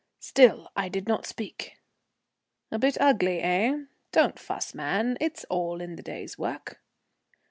[0.19, 1.77] Still I did not speak.
[2.71, 3.83] "A bit ugly, eh?
[4.11, 5.15] Don't fuss, man.
[5.21, 6.81] It's all in the day's work."